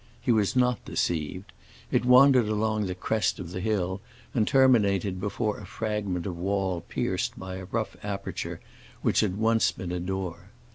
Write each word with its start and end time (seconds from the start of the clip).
He 0.19 0.31
was 0.31 0.55
not 0.55 0.83
deceived. 0.83 1.51
It 1.91 2.05
wandered 2.05 2.47
along 2.47 2.87
the 2.87 2.95
crest 2.95 3.37
of 3.37 3.51
the 3.51 3.59
hill 3.59 4.01
and 4.33 4.47
terminated 4.47 5.21
before 5.21 5.59
a 5.59 5.67
fragment 5.67 6.25
of 6.25 6.35
wall 6.35 6.81
pierced 6.89 7.37
by 7.37 7.57
a 7.57 7.65
rough 7.65 7.95
aperture 8.01 8.59
which 9.03 9.19
had 9.19 9.37
once 9.37 9.71
been 9.71 9.91
a 9.91 9.99
door. 9.99 10.49